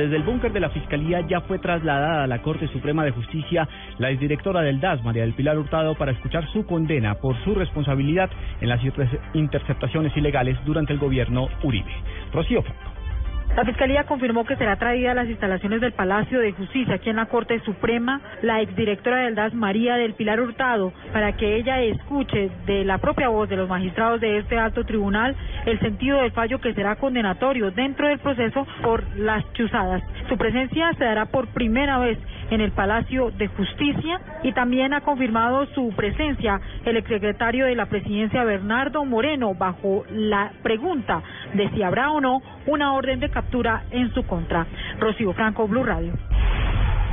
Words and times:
Desde 0.00 0.16
el 0.16 0.22
búnker 0.22 0.50
de 0.50 0.60
la 0.60 0.70
Fiscalía 0.70 1.20
ya 1.28 1.42
fue 1.42 1.58
trasladada 1.58 2.24
a 2.24 2.26
la 2.26 2.40
Corte 2.40 2.66
Suprema 2.68 3.04
de 3.04 3.10
Justicia 3.10 3.68
la 3.98 4.08
exdirectora 4.08 4.62
del 4.62 4.80
DAS, 4.80 5.04
María 5.04 5.24
del 5.24 5.34
Pilar 5.34 5.58
Hurtado, 5.58 5.94
para 5.94 6.12
escuchar 6.12 6.50
su 6.54 6.64
condena 6.64 7.16
por 7.16 7.36
su 7.44 7.54
responsabilidad 7.54 8.30
en 8.62 8.70
las 8.70 8.80
interceptaciones 9.34 10.16
ilegales 10.16 10.56
durante 10.64 10.94
el 10.94 10.98
gobierno 10.98 11.48
Uribe. 11.62 11.92
Rocío 12.32 12.62
Franco. 12.62 12.99
La 13.60 13.66
Fiscalía 13.66 14.04
confirmó 14.04 14.46
que 14.46 14.56
será 14.56 14.76
traída 14.76 15.10
a 15.10 15.14
las 15.14 15.28
instalaciones 15.28 15.82
del 15.82 15.92
Palacio 15.92 16.40
de 16.40 16.52
Justicia, 16.52 16.94
aquí 16.94 17.10
en 17.10 17.16
la 17.16 17.26
Corte 17.26 17.60
Suprema, 17.60 18.18
la 18.40 18.62
exdirectora 18.62 19.18
del 19.18 19.34
DAS, 19.34 19.52
María 19.52 19.96
del 19.96 20.14
Pilar 20.14 20.40
Hurtado, 20.40 20.94
para 21.12 21.36
que 21.36 21.56
ella 21.56 21.78
escuche 21.82 22.50
de 22.64 22.86
la 22.86 22.96
propia 22.96 23.28
voz 23.28 23.50
de 23.50 23.56
los 23.56 23.68
magistrados 23.68 24.18
de 24.22 24.38
este 24.38 24.58
alto 24.58 24.84
tribunal 24.86 25.36
el 25.66 25.78
sentido 25.80 26.22
del 26.22 26.32
fallo 26.32 26.58
que 26.58 26.72
será 26.72 26.96
condenatorio 26.96 27.70
dentro 27.70 28.08
del 28.08 28.18
proceso 28.18 28.66
por 28.82 29.04
las 29.18 29.44
chuzadas. 29.52 30.02
Su 30.30 30.38
presencia 30.38 30.94
se 30.94 31.04
dará 31.04 31.26
por 31.26 31.48
primera 31.48 31.98
vez 31.98 32.18
en 32.50 32.60
el 32.60 32.72
Palacio 32.72 33.30
de 33.30 33.48
Justicia 33.48 34.20
y 34.42 34.52
también 34.52 34.92
ha 34.92 35.00
confirmado 35.00 35.66
su 35.74 35.92
presencia 35.96 36.60
el 36.84 36.96
exsecretario 36.96 37.66
de 37.66 37.74
la 37.74 37.86
Presidencia, 37.86 38.44
Bernardo 38.44 39.04
Moreno, 39.04 39.54
bajo 39.54 40.04
la 40.10 40.52
pregunta 40.62 41.22
de 41.54 41.70
si 41.70 41.82
habrá 41.82 42.10
o 42.10 42.20
no 42.20 42.42
una 42.66 42.92
orden 42.92 43.20
de 43.20 43.30
captura 43.30 43.84
en 43.90 44.12
su 44.12 44.24
contra. 44.24 44.66
Rocío 44.98 45.32
Franco, 45.32 45.66
Blue 45.66 45.84
Radio. 45.84 46.12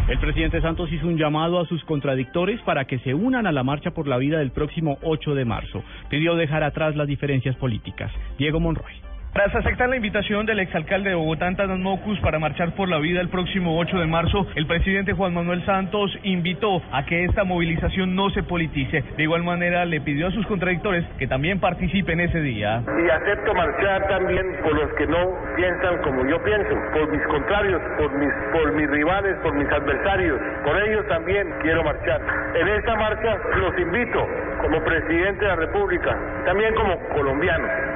El 0.07 0.19
presidente 0.19 0.61
Santos 0.61 0.91
hizo 0.94 1.05
un 1.05 1.17
llamado 1.17 1.59
a 1.59 1.66
sus 1.66 1.83
contradictores 1.83 2.61
para 2.61 2.85
que 2.85 2.97
se 2.99 3.13
unan 3.13 3.45
a 3.45 3.51
la 3.51 3.63
marcha 3.63 3.91
por 3.91 4.07
la 4.07 4.17
vida 4.17 4.39
del 4.39 4.51
próximo 4.51 4.97
8 5.03 5.35
de 5.35 5.44
marzo. 5.44 5.83
Pidió 6.09 6.35
dejar 6.35 6.63
atrás 6.63 6.95
las 6.95 7.07
diferencias 7.07 7.57
políticas. 7.57 8.09
Diego 8.38 8.61
Monroy. 8.61 9.06
Tras 9.38 9.53
aceptar 9.53 9.88
la 9.88 9.97
invitación 9.97 10.47
del 10.47 10.57
exalcalde 10.61 11.11
de 11.11 11.16
Bogotá, 11.16 11.45
Antanas 11.45 11.77
Mocus, 11.77 12.19
para 12.21 12.39
marchar 12.39 12.71
por 12.71 12.89
la 12.89 12.97
vida 12.97 13.21
el 13.21 13.30
próximo 13.30 13.77
8 13.77 13.99
de 13.99 14.07
marzo, 14.07 14.47
el 14.55 14.66
presidente 14.66 15.13
Juan 15.13 15.35
Manuel 15.35 15.63
Santos 15.63 16.09
invitó 16.23 16.81
a 16.91 17.05
que 17.05 17.23
esta 17.23 17.44
movilización 17.44 18.16
no 18.16 18.31
se 18.31 18.41
politice. 18.41 19.03
De 19.16 19.21
igual 19.21 19.44
manera, 19.44 19.85
le 19.85 20.02
pidió 20.02 20.25
a 20.25 20.31
sus 20.31 20.44
contradictores 20.47 21.05
que 21.19 21.27
también 21.27 21.59
participen 21.59 22.19
ese 22.19 22.41
día. 22.41 22.81
Y 22.88 23.09
acepto 23.11 23.53
marchar 23.53 24.07
también 24.07 24.44
por 24.63 24.73
los 24.73 24.91
que 24.95 25.05
no 25.05 25.19
piensan 25.55 26.01
como 26.01 26.27
yo 26.27 26.44
pienso, 26.44 26.73
por 26.94 27.11
mis 27.11 27.22
contrarios, 27.27 27.79
por 27.99 28.11
mis, 28.17 28.33
por 28.51 28.73
mis 28.73 28.89
rivales, 28.89 29.35
por 29.44 29.53
mis 29.53 29.69
adversarios. 29.72 30.41
Por 30.63 30.81
ellos 30.81 31.07
también 31.09 31.47
quiero 31.61 31.83
marchar. 31.83 32.19
En 32.55 32.67
esta 32.69 32.95
marcha 32.95 33.38
los 33.59 33.77
invito 33.77 34.27
como 34.63 34.83
presidente 34.83 35.45
de 35.45 35.47
la 35.47 35.57
República, 35.57 36.17
también 36.44 36.73
como 36.73 36.97
colombiano 37.09 37.86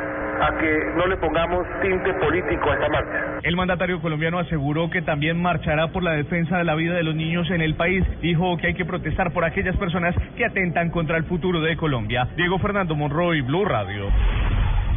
a 0.42 0.58
que 0.58 0.80
no 0.96 1.06
le 1.08 1.18
pongamos 1.18 1.66
tinte 1.82 2.14
político 2.16 2.72
a 2.72 2.74
esta 2.74 2.90
marcha. 2.90 3.40
El 3.44 3.56
mandatario 3.56 4.02
colombiano 4.02 4.40
aseguró 4.40 4.90
que 4.90 5.02
también 5.02 5.42
marchará 5.42 5.90
por 5.90 6.04
la 6.04 6.14
defensa 6.14 6.58
de 6.58 6.64
la 6.64 6.76
vida 6.76 6.96
de 6.96 7.04
los 7.04 7.16
niños 7.16 7.50
en 7.52 7.62
el 7.62 7.76
país. 7.76 8.04
Dijo 8.22 8.58
que 8.58 8.68
hay 8.68 8.74
que 8.74 8.86
protestar 8.86 9.32
por 9.34 9.46
aquellas 9.46 9.78
personas 9.78 10.16
que 10.36 10.46
atentan 10.46 10.90
contra 10.90 11.18
el 11.18 11.26
futuro 11.26 11.62
de 11.62 11.78
Colombia. 11.78 12.28
Diego 12.36 12.58
Fernando 12.60 12.96
Monroy, 12.96 13.42
Blue 13.42 13.66
Radio. 13.66 14.10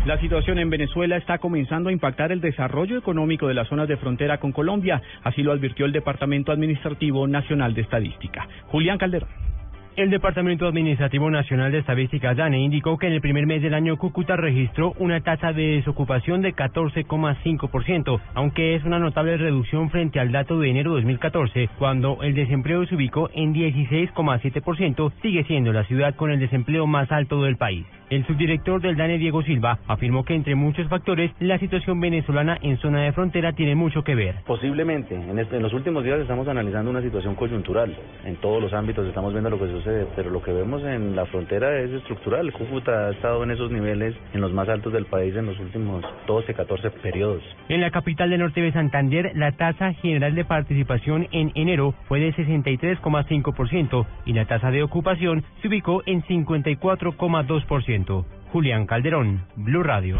La 0.06 0.18
situación 0.18 0.58
en 0.58 0.68
Venezuela 0.68 1.16
está 1.16 1.38
comenzando 1.38 1.88
a 1.88 1.92
impactar 1.92 2.30
el 2.30 2.42
desarrollo 2.42 2.98
económico 2.98 3.48
de 3.48 3.54
las 3.54 3.68
zonas 3.68 3.88
de 3.88 3.96
frontera 3.96 4.36
con 4.36 4.52
Colombia, 4.52 5.00
así 5.22 5.42
lo 5.42 5.52
advirtió 5.52 5.86
el 5.86 5.92
Departamento 5.92 6.52
Administrativo 6.52 7.26
Nacional 7.26 7.72
de 7.72 7.82
Estadística. 7.82 8.46
Julián 8.66 8.98
Calderón. 8.98 9.53
El 9.96 10.10
Departamento 10.10 10.66
Administrativo 10.66 11.30
Nacional 11.30 11.70
de 11.70 11.78
Estadística 11.78 12.34
DANE 12.34 12.58
indicó 12.58 12.98
que 12.98 13.06
en 13.06 13.12
el 13.12 13.20
primer 13.20 13.46
mes 13.46 13.62
del 13.62 13.74
año 13.74 13.96
Cúcuta 13.96 14.34
registró 14.34 14.92
una 14.98 15.20
tasa 15.20 15.52
de 15.52 15.76
desocupación 15.76 16.42
de 16.42 16.52
14,5%, 16.52 18.20
aunque 18.34 18.74
es 18.74 18.82
una 18.82 18.98
notable 18.98 19.36
reducción 19.36 19.90
frente 19.90 20.18
al 20.18 20.32
dato 20.32 20.58
de 20.58 20.68
enero 20.68 20.90
de 20.90 21.02
2014, 21.02 21.70
cuando 21.78 22.24
el 22.24 22.34
desempleo 22.34 22.84
se 22.86 22.96
ubicó 22.96 23.30
en 23.34 23.54
16,7%, 23.54 25.12
sigue 25.22 25.44
siendo 25.44 25.72
la 25.72 25.84
ciudad 25.84 26.16
con 26.16 26.32
el 26.32 26.40
desempleo 26.40 26.88
más 26.88 27.12
alto 27.12 27.44
del 27.44 27.56
país. 27.56 27.86
El 28.10 28.26
subdirector 28.26 28.82
del 28.82 28.96
DANE, 28.96 29.18
Diego 29.18 29.42
Silva, 29.42 29.78
afirmó 29.88 30.24
que 30.24 30.34
entre 30.34 30.54
muchos 30.54 30.86
factores, 30.88 31.32
la 31.40 31.58
situación 31.58 31.98
venezolana 32.00 32.58
en 32.60 32.76
zona 32.78 33.00
de 33.00 33.12
frontera 33.12 33.54
tiene 33.54 33.74
mucho 33.74 34.04
que 34.04 34.14
ver. 34.14 34.36
Posiblemente. 34.46 35.14
En, 35.14 35.38
este, 35.38 35.56
en 35.56 35.62
los 35.62 35.72
últimos 35.72 36.04
días 36.04 36.20
estamos 36.20 36.46
analizando 36.46 36.90
una 36.90 37.00
situación 37.00 37.34
coyuntural. 37.34 37.96
En 38.24 38.36
todos 38.36 38.60
los 38.60 38.72
ámbitos 38.74 39.06
estamos 39.06 39.32
viendo 39.32 39.48
lo 39.48 39.58
que 39.58 39.68
sucede, 39.68 39.83
pero 40.16 40.30
lo 40.30 40.42
que 40.42 40.52
vemos 40.52 40.82
en 40.82 41.14
la 41.14 41.26
frontera 41.26 41.80
es 41.80 41.90
estructural. 41.90 42.52
Cúcuta 42.52 43.08
ha 43.08 43.10
estado 43.10 43.42
en 43.44 43.50
esos 43.50 43.70
niveles, 43.70 44.14
en 44.32 44.40
los 44.40 44.52
más 44.52 44.68
altos 44.68 44.92
del 44.92 45.06
país 45.06 45.34
en 45.36 45.46
los 45.46 45.58
últimos 45.58 46.04
12, 46.26 46.54
14 46.54 46.90
periodos. 46.90 47.42
En 47.68 47.80
la 47.80 47.90
capital 47.90 48.30
del 48.30 48.40
norte 48.40 48.60
de 48.60 48.72
Santander, 48.72 49.32
la 49.34 49.52
tasa 49.52 49.92
general 49.94 50.34
de 50.34 50.44
participación 50.44 51.28
en 51.32 51.52
enero 51.54 51.94
fue 52.08 52.20
de 52.20 52.34
63,5% 52.34 54.06
y 54.26 54.32
la 54.32 54.46
tasa 54.46 54.70
de 54.70 54.82
ocupación 54.82 55.44
se 55.62 55.68
ubicó 55.68 56.02
en 56.06 56.22
54,2%. 56.22 58.24
Julián 58.52 58.86
Calderón, 58.86 59.46
Blue 59.56 59.82
Radio. 59.82 60.18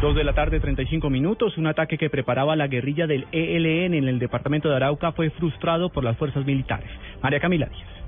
Dos 0.00 0.14
de 0.14 0.22
la 0.22 0.32
tarde, 0.32 0.60
35 0.60 1.10
minutos. 1.10 1.58
Un 1.58 1.66
ataque 1.66 1.98
que 1.98 2.08
preparaba 2.08 2.54
la 2.54 2.68
guerrilla 2.68 3.06
del 3.06 3.26
ELN 3.32 3.94
en 3.94 4.08
el 4.08 4.20
departamento 4.20 4.68
de 4.68 4.76
Arauca 4.76 5.12
fue 5.12 5.30
frustrado 5.30 5.90
por 5.90 6.04
las 6.04 6.16
fuerzas 6.16 6.46
militares. 6.46 6.88
María 7.20 7.40
Camila 7.40 7.66
Díaz. 7.66 7.98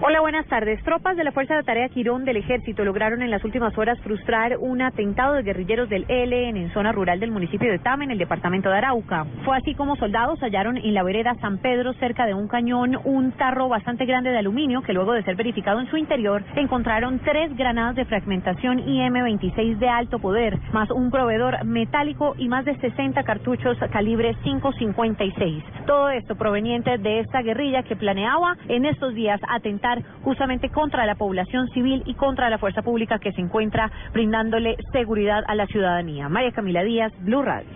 Hola, 0.00 0.20
buenas 0.20 0.46
tardes. 0.46 0.80
Tropas 0.84 1.16
de 1.16 1.24
la 1.24 1.32
Fuerza 1.32 1.56
de 1.56 1.64
Tarea 1.64 1.88
Quirón 1.88 2.24
del 2.24 2.36
Ejército 2.36 2.84
lograron 2.84 3.20
en 3.20 3.32
las 3.32 3.44
últimas 3.44 3.76
horas 3.76 3.98
frustrar 3.98 4.56
un 4.60 4.80
atentado 4.80 5.34
de 5.34 5.42
guerrilleros 5.42 5.88
del 5.88 6.04
ELN 6.06 6.56
en 6.56 6.72
zona 6.72 6.92
rural 6.92 7.18
del 7.18 7.32
municipio 7.32 7.68
de 7.68 7.80
Tame, 7.80 8.04
en 8.04 8.12
el 8.12 8.18
departamento 8.18 8.70
de 8.70 8.76
Arauca. 8.76 9.26
Fue 9.44 9.56
así 9.56 9.74
como 9.74 9.96
soldados 9.96 10.38
hallaron 10.38 10.76
en 10.76 10.94
la 10.94 11.02
vereda 11.02 11.34
San 11.40 11.58
Pedro, 11.58 11.94
cerca 11.94 12.26
de 12.26 12.34
un 12.34 12.46
cañón, 12.46 12.96
un 13.02 13.32
tarro 13.32 13.68
bastante 13.68 14.06
grande 14.06 14.30
de 14.30 14.38
aluminio 14.38 14.82
que 14.82 14.92
luego 14.92 15.14
de 15.14 15.24
ser 15.24 15.34
verificado 15.34 15.80
en 15.80 15.90
su 15.90 15.96
interior 15.96 16.44
encontraron 16.54 17.18
tres 17.18 17.56
granadas 17.56 17.96
de 17.96 18.04
fragmentación 18.04 18.78
IM-26 18.78 19.78
de 19.78 19.88
alto 19.88 20.20
poder, 20.20 20.60
más 20.72 20.92
un 20.92 21.10
proveedor 21.10 21.64
metálico 21.64 22.36
y 22.38 22.46
más 22.48 22.64
de 22.64 22.78
60 22.78 23.20
cartuchos 23.24 23.76
calibre 23.90 24.36
5.56. 24.44 25.86
Todo 25.86 26.10
esto 26.10 26.36
proveniente 26.36 26.98
de 26.98 27.18
esta 27.18 27.42
guerrilla 27.42 27.82
que 27.82 27.96
planeaba 27.96 28.56
en 28.68 28.84
estos 28.84 29.12
días 29.14 29.40
atentar 29.48 29.87
justamente 30.22 30.68
contra 30.70 31.06
la 31.06 31.14
población 31.14 31.68
civil 31.70 32.02
y 32.06 32.14
contra 32.14 32.50
la 32.50 32.58
fuerza 32.58 32.82
pública 32.82 33.18
que 33.18 33.32
se 33.32 33.40
encuentra 33.40 33.90
brindándole 34.12 34.76
seguridad 34.92 35.42
a 35.46 35.54
la 35.54 35.66
ciudadanía. 35.66 36.28
María 36.28 36.52
Camila 36.52 36.82
Díaz, 36.82 37.12
Blue 37.20 37.42
Radio. 37.42 37.68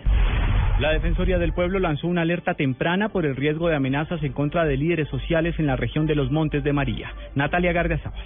La 0.78 0.92
Defensoría 0.92 1.38
del 1.38 1.52
Pueblo 1.52 1.78
lanzó 1.78 2.08
una 2.08 2.22
alerta 2.22 2.54
temprana 2.54 3.10
por 3.10 3.24
el 3.26 3.36
riesgo 3.36 3.68
de 3.68 3.76
amenazas 3.76 4.22
en 4.22 4.32
contra 4.32 4.64
de 4.64 4.76
líderes 4.76 5.08
sociales 5.08 5.54
en 5.58 5.66
la 5.66 5.76
región 5.76 6.06
de 6.06 6.14
los 6.14 6.30
Montes 6.30 6.64
de 6.64 6.72
María. 6.72 7.12
Natalia 7.34 7.72
Gardiazabal. 7.72 8.24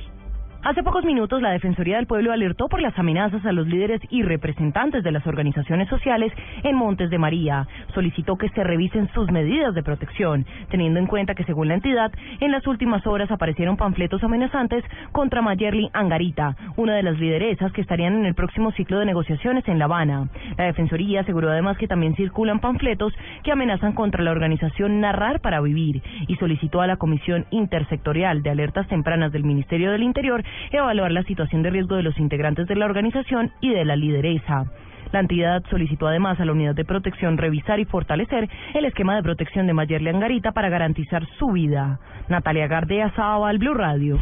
Hace 0.62 0.82
pocos 0.82 1.04
minutos, 1.04 1.40
la 1.40 1.52
Defensoría 1.52 1.96
del 1.96 2.08
Pueblo 2.08 2.32
alertó 2.32 2.68
por 2.68 2.80
las 2.80 2.98
amenazas 2.98 3.44
a 3.46 3.52
los 3.52 3.68
líderes 3.68 4.00
y 4.10 4.22
representantes 4.22 5.04
de 5.04 5.12
las 5.12 5.24
organizaciones 5.26 5.88
sociales 5.88 6.32
en 6.64 6.74
Montes 6.74 7.08
de 7.08 7.18
María. 7.18 7.68
Solicitó 7.94 8.36
que 8.36 8.48
se 8.48 8.64
revisen 8.64 9.08
sus 9.14 9.30
medidas 9.30 9.74
de 9.74 9.84
protección, 9.84 10.44
teniendo 10.68 10.98
en 10.98 11.06
cuenta 11.06 11.36
que, 11.36 11.44
según 11.44 11.68
la 11.68 11.74
entidad, 11.74 12.10
en 12.40 12.50
las 12.50 12.66
últimas 12.66 13.06
horas 13.06 13.30
aparecieron 13.30 13.76
panfletos 13.76 14.24
amenazantes 14.24 14.82
contra 15.12 15.40
Mayerly 15.40 15.88
Angarita, 15.92 16.56
una 16.76 16.94
de 16.96 17.04
las 17.04 17.18
lideresas 17.18 17.70
que 17.72 17.82
estarían 17.82 18.14
en 18.14 18.26
el 18.26 18.34
próximo 18.34 18.72
ciclo 18.72 18.98
de 18.98 19.06
negociaciones 19.06 19.66
en 19.68 19.78
La 19.78 19.84
Habana. 19.84 20.28
La 20.58 20.64
Defensoría 20.64 21.20
aseguró 21.20 21.50
además 21.50 21.78
que 21.78 21.86
también 21.86 22.16
circulan 22.16 22.58
panfletos 22.58 23.12
que 23.44 23.52
amenazan 23.52 23.92
contra 23.92 24.24
la 24.24 24.32
organización 24.32 25.00
Narrar 25.00 25.40
para 25.40 25.60
Vivir 25.60 26.02
y 26.26 26.34
solicitó 26.36 26.80
a 26.80 26.88
la 26.88 26.96
Comisión 26.96 27.46
Intersectorial 27.50 28.42
de 28.42 28.50
Alertas 28.50 28.88
Tempranas 28.88 29.30
del 29.30 29.44
Ministerio 29.44 29.92
del 29.92 30.02
Interior 30.02 30.42
evaluar 30.70 31.12
la 31.12 31.22
situación 31.24 31.62
de 31.62 31.70
riesgo 31.70 31.96
de 31.96 32.02
los 32.02 32.18
integrantes 32.18 32.66
de 32.66 32.76
la 32.76 32.86
organización 32.86 33.52
y 33.60 33.70
de 33.70 33.84
la 33.84 33.96
lideresa. 33.96 34.66
La 35.12 35.20
entidad 35.20 35.62
solicitó 35.70 36.08
además 36.08 36.40
a 36.40 36.44
la 36.44 36.52
unidad 36.52 36.74
de 36.74 36.84
protección 36.84 37.38
revisar 37.38 37.78
y 37.78 37.84
fortalecer 37.84 38.48
el 38.74 38.84
esquema 38.84 39.14
de 39.14 39.22
protección 39.22 39.66
de 39.66 39.72
Mayerle 39.72 40.10
Angarita 40.10 40.52
para 40.52 40.68
garantizar 40.68 41.26
su 41.38 41.52
vida. 41.52 42.00
Natalia 42.28 42.66
Gardea, 42.66 43.12
al 43.16 43.58
Blue 43.58 43.74
Radio. 43.74 44.18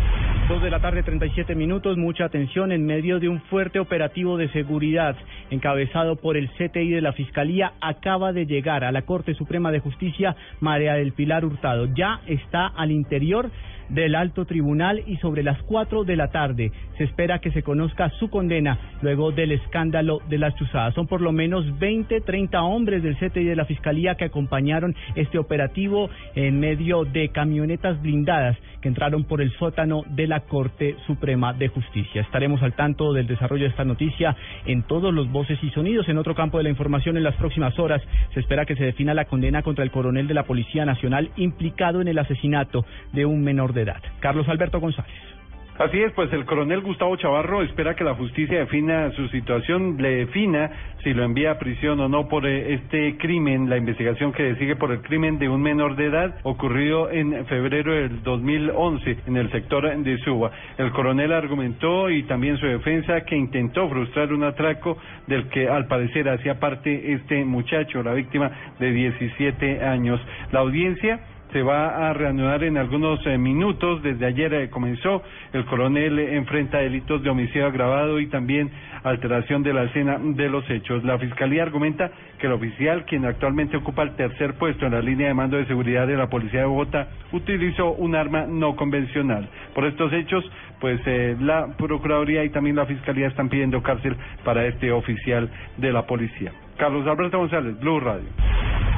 Dos 0.48 0.62
de 0.62 0.70
la 0.70 0.80
tarde, 0.80 1.02
37 1.02 1.54
minutos. 1.54 1.96
Mucha 1.96 2.26
atención 2.26 2.70
en 2.70 2.84
medio 2.84 3.18
de 3.18 3.30
un 3.30 3.40
fuerte 3.40 3.78
operativo 3.78 4.36
de 4.36 4.50
seguridad 4.50 5.16
encabezado 5.50 6.16
por 6.16 6.36
el 6.36 6.50
CTI 6.50 6.90
de 6.90 7.00
la 7.00 7.14
Fiscalía. 7.14 7.72
Acaba 7.80 8.34
de 8.34 8.44
llegar 8.44 8.84
a 8.84 8.92
la 8.92 9.02
Corte 9.02 9.34
Suprema 9.34 9.72
de 9.72 9.80
Justicia 9.80 10.36
María 10.60 10.94
del 10.94 11.12
Pilar 11.12 11.46
Hurtado. 11.46 11.86
Ya 11.94 12.20
está 12.26 12.66
al 12.66 12.90
interior 12.90 13.50
del 13.88 14.14
alto 14.14 14.44
tribunal 14.44 15.02
y 15.06 15.16
sobre 15.18 15.42
las 15.42 15.60
4 15.62 16.04
de 16.04 16.16
la 16.16 16.28
tarde 16.28 16.72
se 16.98 17.04
espera 17.04 17.38
que 17.38 17.50
se 17.50 17.62
conozca 17.62 18.10
su 18.18 18.28
condena 18.30 18.78
luego 19.02 19.32
del 19.32 19.52
escándalo 19.52 20.20
de 20.28 20.38
las 20.38 20.54
chuzadas. 20.56 20.94
Son 20.94 21.06
por 21.06 21.20
lo 21.20 21.32
menos 21.32 21.78
20, 21.78 22.20
30 22.20 22.62
hombres 22.62 23.02
del 23.02 23.16
CTI 23.16 23.44
de 23.44 23.56
la 23.56 23.64
Fiscalía 23.64 24.14
que 24.16 24.24
acompañaron 24.24 24.94
este 25.14 25.38
operativo 25.38 26.10
en 26.34 26.60
medio 26.60 27.04
de 27.04 27.28
camionetas 27.30 28.00
blindadas 28.02 28.56
que 28.80 28.88
entraron 28.88 29.24
por 29.24 29.40
el 29.40 29.50
sótano 29.52 30.02
de 30.10 30.26
la 30.26 30.40
Corte 30.40 30.96
Suprema 31.06 31.54
de 31.54 31.68
Justicia. 31.68 32.20
Estaremos 32.20 32.62
al 32.62 32.74
tanto 32.74 33.12
del 33.14 33.26
desarrollo 33.26 33.64
de 33.64 33.70
esta 33.70 33.84
noticia 33.84 34.36
en 34.66 34.82
todos 34.82 35.12
los 35.12 35.30
voces 35.30 35.58
y 35.62 35.70
sonidos. 35.70 36.08
En 36.08 36.18
otro 36.18 36.34
campo 36.34 36.58
de 36.58 36.64
la 36.64 36.70
información, 36.70 37.16
en 37.16 37.24
las 37.24 37.34
próximas 37.36 37.78
horas 37.78 38.02
se 38.34 38.40
espera 38.40 38.66
que 38.66 38.76
se 38.76 38.84
defina 38.84 39.14
la 39.14 39.24
condena 39.24 39.62
contra 39.62 39.84
el 39.84 39.90
coronel 39.90 40.28
de 40.28 40.34
la 40.34 40.44
Policía 40.44 40.84
Nacional 40.84 41.30
implicado 41.36 42.00
en 42.00 42.08
el 42.08 42.18
asesinato 42.18 42.84
de 43.12 43.24
un 43.24 43.42
menor 43.42 43.72
de 43.72 43.83
edad. 43.84 44.02
Carlos 44.20 44.48
Alberto 44.48 44.80
González. 44.80 45.34
Así 45.76 46.00
es, 46.00 46.12
pues 46.12 46.32
el 46.32 46.44
coronel 46.44 46.82
Gustavo 46.82 47.16
Chavarro 47.16 47.60
espera 47.62 47.96
que 47.96 48.04
la 48.04 48.14
justicia 48.14 48.60
defina 48.60 49.10
su 49.10 49.26
situación, 49.26 49.96
le 50.00 50.24
defina 50.24 50.70
si 51.02 51.12
lo 51.12 51.24
envía 51.24 51.50
a 51.50 51.58
prisión 51.58 51.98
o 51.98 52.08
no 52.08 52.28
por 52.28 52.46
eh, 52.46 52.74
este 52.74 53.16
crimen, 53.18 53.68
la 53.68 53.76
investigación 53.76 54.32
que 54.32 54.54
sigue 54.54 54.76
por 54.76 54.92
el 54.92 55.02
crimen 55.02 55.40
de 55.40 55.48
un 55.48 55.60
menor 55.60 55.96
de 55.96 56.06
edad 56.06 56.36
ocurrido 56.44 57.10
en 57.10 57.44
febrero 57.46 57.92
del 57.92 58.22
2011 58.22 59.16
en 59.26 59.36
el 59.36 59.50
sector 59.50 59.98
de 59.98 60.18
Suba. 60.18 60.52
El 60.78 60.92
coronel 60.92 61.32
argumentó 61.32 62.08
y 62.08 62.22
también 62.22 62.56
su 62.58 62.66
defensa 62.66 63.22
que 63.22 63.34
intentó 63.34 63.88
frustrar 63.88 64.32
un 64.32 64.44
atraco 64.44 64.96
del 65.26 65.48
que 65.48 65.68
al 65.68 65.88
parecer 65.88 66.28
hacía 66.28 66.60
parte 66.60 67.14
este 67.14 67.44
muchacho, 67.44 68.00
la 68.04 68.14
víctima 68.14 68.48
de 68.78 68.92
17 68.92 69.84
años. 69.84 70.20
La 70.52 70.60
audiencia 70.60 71.18
se 71.54 71.62
va 71.62 72.10
a 72.10 72.12
reanudar 72.12 72.64
en 72.64 72.76
algunos 72.76 73.24
eh, 73.26 73.38
minutos. 73.38 74.02
Desde 74.02 74.26
ayer 74.26 74.52
eh, 74.52 74.70
comenzó. 74.70 75.22
El 75.52 75.64
coronel 75.66 76.18
enfrenta 76.18 76.78
delitos 76.78 77.22
de 77.22 77.30
homicidio 77.30 77.66
agravado 77.66 78.18
y 78.18 78.26
también 78.26 78.72
alteración 79.04 79.62
de 79.62 79.72
la 79.72 79.84
escena 79.84 80.18
de 80.20 80.48
los 80.48 80.68
hechos. 80.68 81.04
La 81.04 81.16
fiscalía 81.16 81.62
argumenta 81.62 82.10
que 82.40 82.48
el 82.48 82.54
oficial, 82.54 83.04
quien 83.04 83.24
actualmente 83.24 83.76
ocupa 83.76 84.02
el 84.02 84.16
tercer 84.16 84.54
puesto 84.54 84.86
en 84.86 84.92
la 84.92 85.00
línea 85.00 85.28
de 85.28 85.34
mando 85.34 85.56
de 85.56 85.66
seguridad 85.66 86.08
de 86.08 86.16
la 86.16 86.28
policía 86.28 86.60
de 86.60 86.66
Bogotá, 86.66 87.06
utilizó 87.30 87.92
un 87.92 88.16
arma 88.16 88.46
no 88.48 88.74
convencional. 88.74 89.48
Por 89.76 89.84
estos 89.84 90.12
hechos, 90.12 90.44
pues 90.80 91.00
eh, 91.06 91.36
la 91.38 91.68
procuraduría 91.78 92.42
y 92.42 92.50
también 92.50 92.74
la 92.74 92.86
fiscalía 92.86 93.28
están 93.28 93.48
pidiendo 93.48 93.80
cárcel 93.80 94.16
para 94.44 94.66
este 94.66 94.90
oficial 94.90 95.48
de 95.76 95.92
la 95.92 96.04
policía. 96.04 96.52
Carlos 96.78 97.06
Alberto 97.06 97.38
González, 97.38 97.78
Blue 97.78 98.00
Radio. 98.00 98.26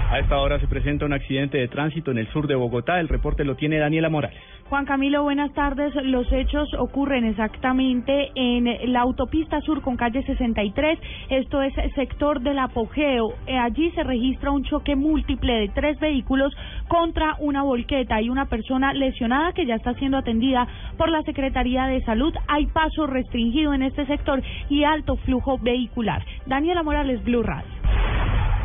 A 0.08 0.20
esta 0.20 0.38
hora 0.38 0.60
se 0.60 0.68
presenta 0.68 1.04
un 1.04 1.12
accidente 1.12 1.58
de 1.58 1.66
tránsito 1.66 2.12
en 2.12 2.18
el 2.18 2.28
sur 2.28 2.46
de 2.46 2.54
Bogotá. 2.54 3.00
El 3.00 3.08
reporte 3.08 3.44
lo 3.44 3.56
tiene 3.56 3.78
Daniela 3.78 4.08
Morales. 4.08 4.38
Juan 4.68 4.84
Camilo, 4.84 5.24
buenas 5.24 5.52
tardes. 5.52 5.92
Los 5.96 6.30
hechos 6.32 6.68
ocurren 6.78 7.24
exactamente 7.24 8.30
en 8.36 8.92
la 8.92 9.00
autopista 9.00 9.60
sur 9.62 9.82
con 9.82 9.96
calle 9.96 10.22
63. 10.22 10.98
Esto 11.30 11.60
es 11.60 11.72
sector 11.94 12.40
del 12.40 12.60
apogeo. 12.60 13.34
Eh, 13.48 13.58
allí 13.58 13.90
se 13.92 14.04
registra 14.04 14.52
un 14.52 14.62
choque 14.62 14.94
múltiple 14.94 15.52
de 15.52 15.68
tres 15.68 15.98
vehículos 15.98 16.52
contra 16.86 17.34
una 17.40 17.64
volqueta 17.64 18.22
y 18.22 18.28
una 18.28 18.46
persona 18.46 18.92
lesionada 18.92 19.52
que 19.52 19.66
ya 19.66 19.74
está 19.74 19.94
siendo 19.94 20.18
atendida 20.18 20.68
por 20.96 21.10
la 21.10 21.22
Secretaría 21.22 21.86
de 21.86 22.04
Salud. 22.04 22.32
Hay 22.46 22.66
paso 22.66 23.08
restringido 23.08 23.74
en 23.74 23.82
este 23.82 24.06
sector 24.06 24.40
y 24.68 24.84
alto 24.84 25.16
flujo 25.16 25.58
vehicular. 25.58 26.24
Daniela 26.46 26.84
Morales, 26.84 27.24
Blue 27.24 27.42
Radio. 27.42 27.75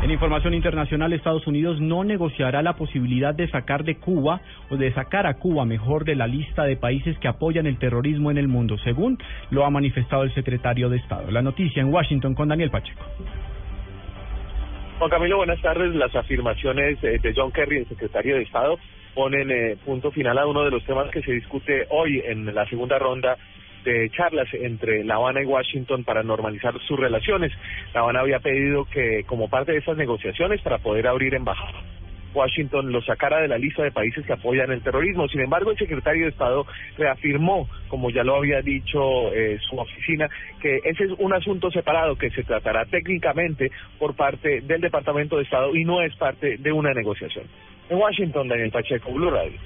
En 0.02 0.10
información 0.10 0.52
internacional, 0.52 1.12
Estados 1.12 1.46
Unidos 1.46 1.80
no 1.80 2.02
negociará 2.02 2.60
la 2.60 2.72
posibilidad 2.72 3.32
de 3.32 3.48
sacar 3.48 3.84
de 3.84 3.98
Cuba 3.98 4.40
o 4.68 4.76
de 4.76 4.92
sacar 4.92 5.28
a 5.28 5.34
Cuba 5.34 5.64
mejor 5.64 6.04
de 6.04 6.16
la 6.16 6.26
lista 6.26 6.64
de 6.64 6.76
países 6.76 7.16
que 7.20 7.28
apoyan 7.28 7.66
el 7.66 7.78
terrorismo 7.78 8.32
en 8.32 8.36
el 8.36 8.48
mundo, 8.48 8.76
según 8.78 9.16
lo 9.50 9.64
ha 9.64 9.70
manifestado 9.70 10.24
el 10.24 10.34
secretario 10.34 10.88
de 10.88 10.96
Estado. 10.96 11.30
La 11.30 11.40
noticia 11.40 11.80
en 11.80 11.94
Washington 11.94 12.34
con 12.34 12.48
Daniel 12.48 12.70
Pacheco. 12.70 13.00
Juan 14.98 15.08
Camilo, 15.08 15.36
buenas 15.36 15.62
tardes. 15.62 15.94
Las 15.94 16.12
afirmaciones 16.16 16.98
eh, 17.04 17.20
de 17.22 17.32
John 17.36 17.52
Kerry, 17.52 17.78
el 17.78 17.86
secretario 17.86 18.34
de 18.34 18.42
Estado, 18.42 18.80
ponen 19.14 19.52
eh, 19.52 19.76
punto 19.84 20.10
final 20.10 20.36
a 20.36 20.46
uno 20.46 20.64
de 20.64 20.72
los 20.72 20.84
temas 20.84 21.12
que 21.12 21.22
se 21.22 21.30
discute 21.30 21.86
hoy 21.90 22.20
en 22.26 22.52
la 22.52 22.66
segunda 22.66 22.98
ronda 22.98 23.36
de 23.84 24.10
charlas 24.10 24.48
entre 24.52 25.04
La 25.04 25.16
Habana 25.16 25.42
y 25.42 25.46
Washington 25.46 26.04
para 26.04 26.22
normalizar 26.22 26.74
sus 26.86 26.98
relaciones. 26.98 27.52
La 27.94 28.00
Habana 28.00 28.20
había 28.20 28.40
pedido 28.40 28.84
que, 28.86 29.24
como 29.26 29.48
parte 29.48 29.72
de 29.72 29.78
esas 29.78 29.96
negociaciones, 29.96 30.60
para 30.62 30.78
poder 30.78 31.06
abrir 31.06 31.34
embajada, 31.34 31.82
Washington 32.34 32.92
lo 32.92 33.02
sacara 33.02 33.40
de 33.40 33.48
la 33.48 33.58
lista 33.58 33.82
de 33.82 33.90
países 33.90 34.24
que 34.24 34.32
apoyan 34.32 34.70
el 34.70 34.82
terrorismo. 34.82 35.28
Sin 35.28 35.40
embargo, 35.40 35.70
el 35.70 35.78
secretario 35.78 36.24
de 36.24 36.30
Estado 36.30 36.66
reafirmó, 36.96 37.68
como 37.88 38.10
ya 38.10 38.24
lo 38.24 38.36
había 38.36 38.60
dicho 38.62 39.32
eh, 39.32 39.58
su 39.68 39.76
oficina, 39.76 40.28
que 40.60 40.80
ese 40.84 41.04
es 41.04 41.10
un 41.18 41.32
asunto 41.32 41.70
separado 41.70 42.16
que 42.16 42.30
se 42.30 42.42
tratará 42.44 42.84
técnicamente 42.86 43.70
por 43.98 44.14
parte 44.14 44.60
del 44.62 44.80
Departamento 44.80 45.36
de 45.36 45.44
Estado 45.44 45.74
y 45.74 45.84
no 45.84 46.02
es 46.02 46.14
parte 46.16 46.56
de 46.58 46.72
una 46.72 46.92
negociación. 46.92 47.44
En 47.88 47.98
Washington, 47.98 48.48
Daniel 48.48 48.70
Pacheco, 48.70 49.12
Blue 49.12 49.30
Radio. 49.30 49.58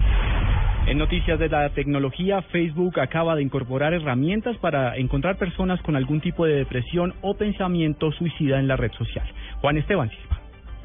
En 0.86 0.98
noticias 0.98 1.36
de 1.40 1.48
la 1.48 1.68
tecnología, 1.70 2.42
Facebook 2.42 3.00
acaba 3.00 3.34
de 3.34 3.42
incorporar 3.42 3.92
herramientas 3.92 4.56
para 4.58 4.96
encontrar 4.96 5.36
personas 5.36 5.82
con 5.82 5.96
algún 5.96 6.20
tipo 6.20 6.46
de 6.46 6.54
depresión 6.54 7.12
o 7.22 7.34
pensamiento 7.34 8.12
suicida 8.12 8.60
en 8.60 8.68
la 8.68 8.76
red 8.76 8.92
social. 8.92 9.26
Juan 9.60 9.78
Esteban 9.78 10.10
Silva. 10.10 10.40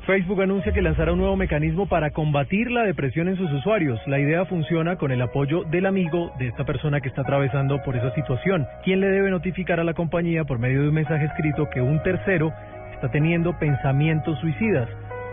Facebook 0.07 0.41
anuncia 0.41 0.73
que 0.73 0.81
lanzará 0.81 1.13
un 1.13 1.19
nuevo 1.19 1.35
mecanismo 1.35 1.85
para 1.85 2.09
combatir 2.09 2.71
la 2.71 2.81
depresión 2.81 3.27
en 3.27 3.37
sus 3.37 3.51
usuarios. 3.51 3.99
La 4.07 4.17
idea 4.17 4.45
funciona 4.45 4.95
con 4.95 5.11
el 5.11 5.21
apoyo 5.21 5.65
del 5.65 5.85
amigo 5.85 6.31
de 6.39 6.47
esta 6.47 6.65
persona 6.65 6.99
que 6.99 7.09
está 7.09 7.21
atravesando 7.21 7.79
por 7.83 7.95
esa 7.95 8.11
situación, 8.15 8.65
quien 8.83 9.01
le 9.01 9.07
debe 9.07 9.29
notificar 9.29 9.79
a 9.79 9.83
la 9.83 9.93
compañía 9.93 10.45
por 10.45 10.57
medio 10.57 10.81
de 10.81 10.87
un 10.87 10.95
mensaje 10.95 11.25
escrito 11.25 11.69
que 11.69 11.79
un 11.79 12.01
tercero 12.01 12.51
está 12.95 13.11
teniendo 13.11 13.53
pensamientos 13.59 14.39
suicidas. 14.39 14.89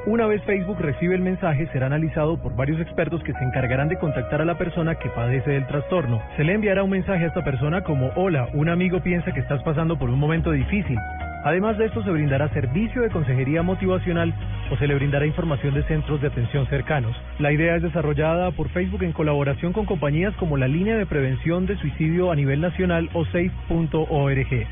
Una 0.09 0.27
vez 0.27 0.43
Facebook 0.45 0.79
recibe 0.81 1.15
el 1.15 1.21
mensaje, 1.21 1.69
será 1.71 1.85
analizado 1.85 2.41
por 2.41 2.57
varios 2.57 2.81
expertos 2.81 3.23
que 3.25 3.35
se 3.35 3.45
encargarán 3.45 3.89
de 3.89 3.99
contactar 3.99 4.41
a 4.41 4.47
la 4.47 4.57
persona 4.57 4.95
que 4.95 5.11
padece 5.11 5.51
del 5.51 5.67
trastorno. 5.67 6.23
Se 6.39 6.45
le 6.45 6.55
enviará 6.55 6.83
un 6.83 6.89
mensaje 6.89 7.25
a 7.25 7.27
esta 7.27 7.45
persona 7.45 7.85
como, 7.85 8.11
hola, 8.17 8.49
un 8.55 8.71
amigo 8.71 9.03
piensa 9.03 9.33
que 9.33 9.41
estás 9.41 9.63
pasando 9.65 9.99
por 9.99 10.09
un 10.09 10.19
momento 10.19 10.51
difícil. 10.51 10.97
Además 11.45 11.77
de 11.77 11.85
esto, 11.85 12.03
se 12.03 12.11
brindará 12.11 12.49
servicio 12.55 13.03
de 13.03 13.11
consejería 13.11 13.63
motivacional 13.63 14.33
o 14.71 14.79
se 14.79 14.87
le 14.87 14.95
brindará 14.95 15.27
información 15.27 15.75
de 15.75 15.83
centros 15.83 16.23
de 16.23 16.29
atención 16.29 16.67
cercanos. 16.69 17.15
La 17.39 17.53
idea 17.53 17.77
es 17.77 17.83
desarrollada 17.83 18.51
por 18.53 18.71
Facebook 18.71 19.03
en 19.03 19.13
colaboración 19.13 19.75
con 19.75 19.85
compañías 19.85 20.35
como 20.37 20.57
la 20.57 20.69
Línea 20.69 20.97
de 20.97 21.05
Prevención 21.05 21.67
de 21.67 21.77
Suicidio 21.77 22.33
a 22.33 22.35
nivel 22.35 22.63
nacional 22.63 23.11
o 23.13 23.27
safe.org. 23.27 24.67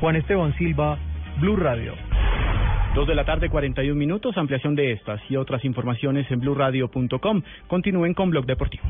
Juan 0.00 0.16
Esteban 0.16 0.52
Silva, 0.54 0.98
Blue 1.38 1.54
Radio. 1.54 1.94
Dos 2.94 3.06
de 3.06 3.14
la 3.14 3.24
tarde, 3.24 3.48
41 3.48 3.94
minutos. 3.94 4.36
Ampliación 4.36 4.74
de 4.74 4.92
estas 4.92 5.20
y 5.28 5.36
otras 5.36 5.64
informaciones 5.64 6.28
en 6.30 6.40
blurradio.com. 6.40 7.42
Continúen 7.68 8.14
con 8.14 8.30
Blog 8.30 8.46
Deportivo. 8.46 8.82